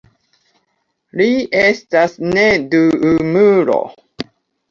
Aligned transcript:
Ri 1.19 1.27
estas 1.59 2.17
neduumulo. 2.29 3.77